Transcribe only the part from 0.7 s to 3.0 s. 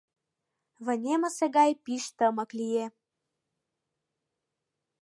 Вынемысе гай пич тымык лие.